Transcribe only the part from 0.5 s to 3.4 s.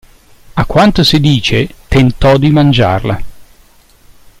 A quanto si dice "tentò di mangiarla".